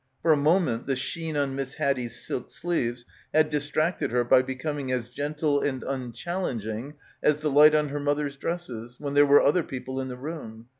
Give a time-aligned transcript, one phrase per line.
[0.23, 3.05] For a moment the sheen on Miss Haddie's silk sleeves
[3.35, 8.35] had distracted her by becoming as gentle and unchallenging as the light on her mother's
[8.35, 10.69] dresses when there were other people in the room.